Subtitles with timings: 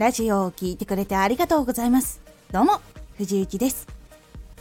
[0.00, 2.22] ラジオを聴いてくれてありがとうございます。
[2.50, 2.80] どうも、
[3.18, 3.86] 藤幸です。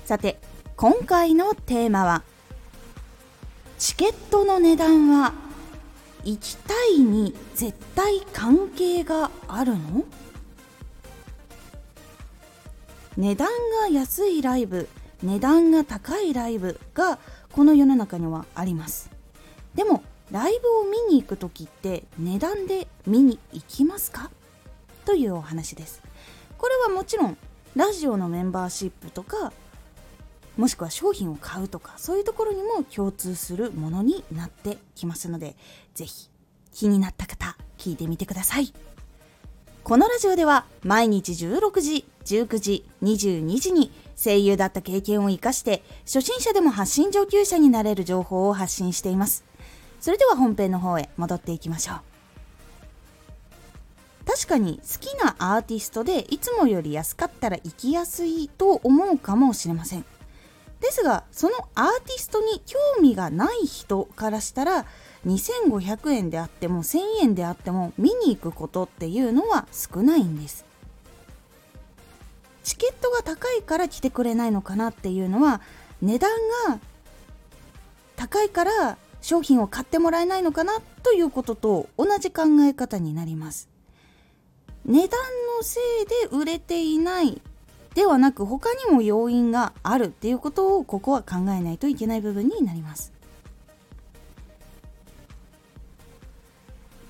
[0.03, 0.37] さて、
[0.75, 2.23] 今回のテーマは、
[3.77, 5.31] チケットの値段は
[6.25, 10.03] 1対に絶対関係があるの？
[13.15, 13.47] 値段
[13.81, 14.89] が安いライブ
[15.23, 17.17] 値段が高いライブが
[17.53, 19.09] この世の中にはあります
[19.73, 24.31] でもライブを見に行く時って値段で見に行きますか？
[25.09, 26.03] というお話です。
[26.59, 27.37] これはもちろん
[27.75, 29.51] ラジオのメンバーシップとか
[30.55, 35.55] もしくは商品を買うとかそういうところにも共通するものになってきますので
[35.95, 36.29] 是非
[36.71, 38.71] 気になった方聞いてみてください。
[39.83, 49.43] このラジオでは毎日16時19時22時に声優だった経験を生かして初心者でも発信上級者になれる情報を発信しています。
[49.99, 52.08] それでは本編の方へ戻っていきましょう。
[54.29, 60.05] 確かに好きなアーティストでいつもより安かったら行きやすいと思うかもしれません。
[60.79, 64.85] ですがそのアーティストに興味がない人からしたら
[65.25, 70.63] 2500円であっても1000円であっても見に行くことっていうのは少ないんです。
[72.63, 75.59] チケットが高いから来てくれないのかなっていうのは
[76.03, 76.29] 値段
[76.67, 76.79] が
[78.15, 83.78] 高いから商品を買ってもらえないのかなということと同じ考え方になります。
[84.89, 85.19] 値段
[85.55, 87.39] のせいで売れていない
[87.93, 93.13] ではなく他にも要因があるっていうことをここは考えないといけない部分になります。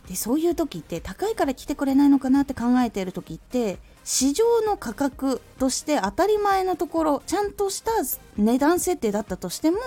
[0.10, 7.92] でそういう時って高いから来てくれないのかなって考えている時って市場の価格として当たり前のところちゃんとした
[8.38, 9.78] 値段設定だったとしても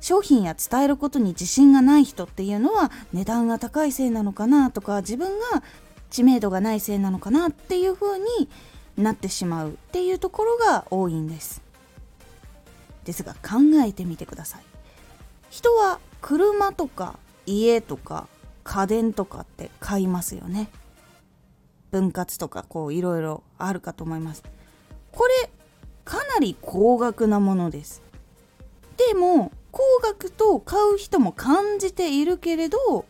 [0.00, 5.62] 商品や伝えることに自信がない人っていうのは値段が高いせいなのかなとか自分が
[6.10, 8.48] 知名度がないせいなのかなっていう風に
[8.96, 11.62] なってしまうっていうところが多いんです。
[13.04, 14.62] ですが考えてみてください。
[15.50, 18.28] 人は車とか家とか
[18.62, 20.68] 家電とかって買いますよね。
[21.90, 24.42] 分割とかこういろいろあるかと思います。
[25.12, 25.50] これ
[26.04, 28.02] かなり高額なものです。
[28.96, 33.06] でも高額と買う人も感じているけれど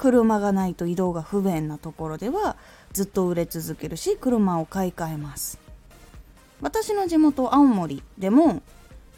[0.00, 2.56] 車がないと移動が不便なところでは
[2.94, 5.58] ずっと売れ続けるし車を買い替えます。
[6.62, 8.62] 私の地元青森でも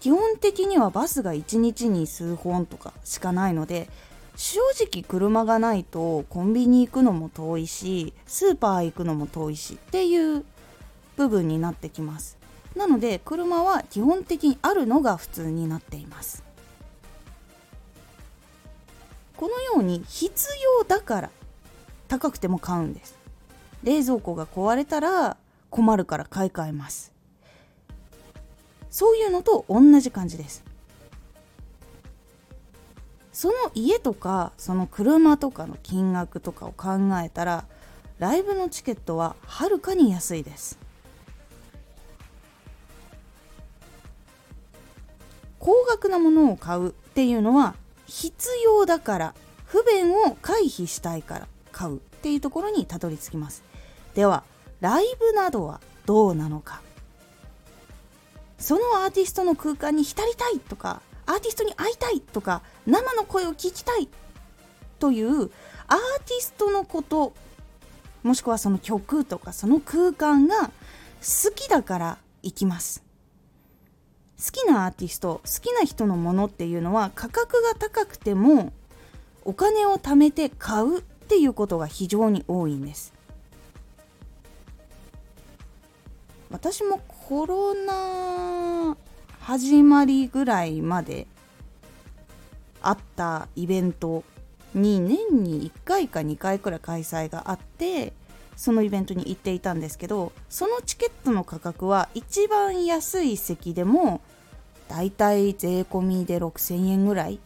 [0.01, 3.89] 基本的にはバスが1日に数本とかしかないので
[4.35, 10.45] 正直車がないとコンビニ行くのも遠いしスーパー行くのも遠いしっていう
[11.17, 12.39] 部分になってきます。
[12.75, 16.43] なので車は基本的にあるのが普通になっています。
[19.43, 20.47] このように必
[20.79, 21.31] 要だから
[22.07, 23.19] 高くても買うんです。
[23.83, 25.37] 冷蔵庫が壊れたら
[25.69, 27.11] 困るから買い替えます。
[28.89, 30.63] そういうのと同じ感じです。
[33.33, 37.65] その家とかその車とかの金額とかを考えたら
[38.21, 40.79] ライブのチケットははるかに安いです。
[45.59, 47.75] 高額なものを買うっていうのは
[48.07, 53.63] 必要だから不便を回避したいから買うっていうところにたどり着きます。
[54.15, 54.45] では
[54.81, 56.83] ライブなどはどうなのか。
[58.59, 64.09] そのアーティストの空間に浸りたいとかアーティストに会いたいとか生の声を聞きたい
[65.01, 65.51] というアーティ
[66.41, 67.33] ストのこと
[68.23, 70.71] もしくはその曲とかその空間が
[71.21, 73.03] 好きだから行きます。
[74.45, 78.73] 好きなアーティスト好きな人のものっていうのは価格が高くても
[79.45, 83.13] お金を貯めて買うっていうことが非常に多いんです。
[86.51, 88.97] 私もコロナ
[89.41, 91.27] 始まりぐらいまで
[92.83, 94.23] あったイベント
[94.75, 98.13] に年に1回か2回くらい開催があって
[98.57, 104.21] そのイベントに行っていたんですけどそのチケットの価格は一番安い席でも
[104.89, 107.39] だいたい税込みで6000円ぐらい。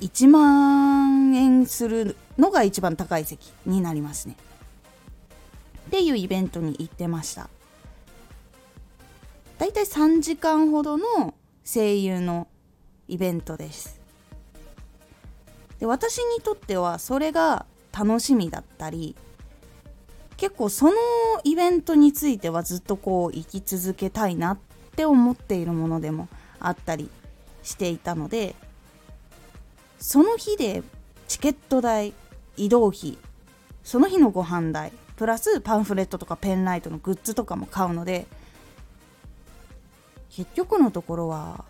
[0.00, 4.36] 1万円するのが一番高い席になりますね。
[5.86, 7.48] っていうイベントに行ってました。
[9.58, 11.34] だいたい3時間ほどの
[11.64, 12.48] 声優の
[13.08, 14.00] イベントです。
[15.78, 19.16] で私にとってはそれが楽しみだったり
[20.36, 20.92] 結構その
[21.44, 24.58] イベントについてはずっとこう生き続けたいなっ
[24.94, 26.28] って思っているものでも
[26.60, 27.10] あったり
[27.64, 28.54] していたので
[29.98, 30.84] その日で
[31.26, 32.14] チケット代
[32.56, 33.18] 移動費
[33.82, 38.26] その日のご飯代プラスパンフレットとかペンライトのグッズとかも買うので
[40.30, 41.64] 結局のところは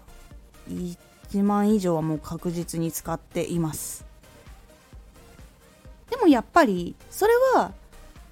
[0.69, 4.07] 1万以上はもう確実に使っています。
[6.11, 7.73] でもやっぱりそれは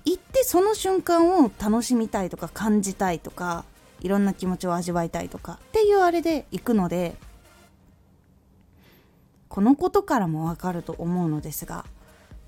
[0.05, 3.65] 行ってその瞬間を楽しみたいとか感じたいとか
[4.03, 7.15] いろんな気持ちを味わいたいとかっていうあれで行くので
[9.49, 11.85] このことからもわかると思うのですが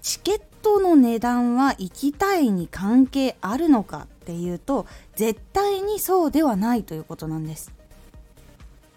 [0.03, 7.73] チケットの値段は行きたいに関係あるのかっていうと絶対にそうではないということなんです。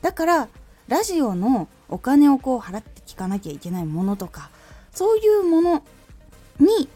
[0.01, 0.49] だから
[0.87, 4.49] ラジオのお金をこう払って聞かなきゃいけないものとか
[4.91, 5.83] そういうもの
[6.59, 6.89] に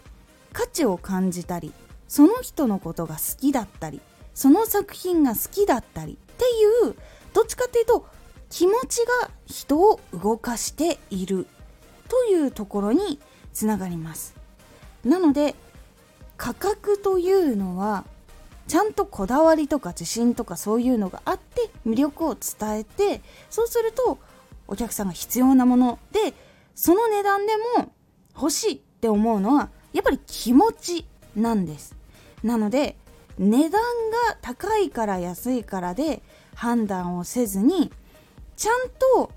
[0.54, 1.74] 価値を感じたり
[2.08, 4.02] その人のことが好きだったり
[4.34, 6.46] その作品が好きだったりって
[6.88, 6.96] いう
[7.34, 8.06] どっちかっていうと
[8.50, 11.48] 気持ちが人を動かしている
[12.10, 13.20] というところに
[13.54, 14.36] つながります。
[15.06, 15.56] なので
[16.38, 18.04] 価格というのは
[18.68, 24.18] ちゃんとこだわりとか自信とかそういうのがあって魅力を伝えてそうすると
[24.68, 26.34] お客さんが必要なもので
[26.76, 27.92] その値段でも
[28.36, 31.06] 欲しいって思うのはやっぱり気持ち
[31.36, 31.96] なんです。
[32.44, 32.96] なので
[33.42, 36.22] 値段が高いから安いからで
[36.54, 37.92] 判断をせずに
[38.56, 39.32] ちゃんと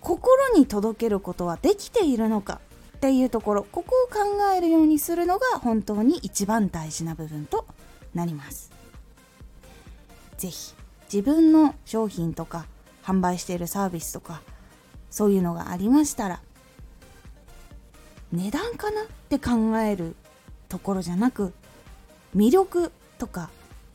[0.00, 2.60] 心に届けることはできているのか
[2.96, 4.20] っていうところここを考
[4.56, 7.66] えるようにするのが本当に一番大事な部分と
[8.14, 8.72] なります。
[10.38, 10.74] 是非
[11.12, 12.64] 自分の商品とか
[13.04, 14.40] 販売しているサービスとか
[15.10, 16.40] そういうのがありましたら
[18.32, 20.16] 値段かなって考える
[20.68, 21.52] ところじゃなく
[22.34, 23.50] 魅力とか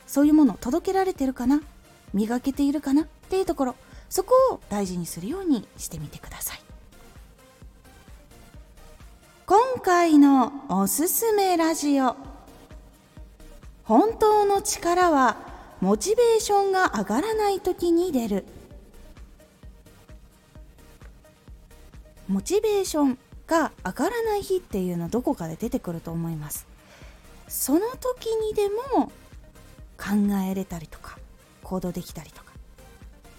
[0.06, 1.62] そういうもの届けられてるかな？
[2.12, 3.02] 磨けているかな？
[3.02, 3.74] っていうところ。
[4.10, 6.60] そこを大事にするようにしてみてください。
[9.46, 12.16] 今回のおすすめラジオ。
[13.84, 15.36] 本当の力は
[15.80, 18.44] モチベーションが上がらない時に出る。
[22.28, 26.66] モチベーションが上がらない日っていうのどこかで出てくると思います。
[27.52, 29.12] その時にでも
[29.98, 31.18] 考えれたりとか
[31.62, 32.50] 行動できたりとか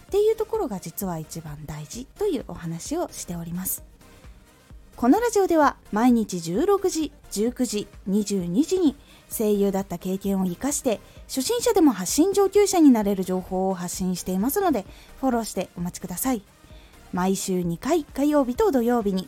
[0.07, 3.83] っていうところが実は一番大事というお話をしております。
[4.95, 8.95] このラジオでは毎日16時19時22時に
[9.35, 14.85] 声優だった経験を生かして初心者でも発信上級者になれる情報を発信していますので
[15.19, 16.43] フォローしてお待ちください。
[17.11, 19.27] 毎週2回火曜日と土曜日に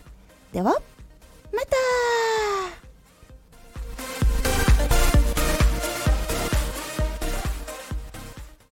[0.53, 0.73] では
[1.53, 2.80] また